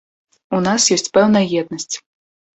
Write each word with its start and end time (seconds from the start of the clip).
У 0.59 0.61
нас 0.67 0.87
ёсць 0.95 1.11
пэўная 1.19 1.43
еднасць. 1.61 1.95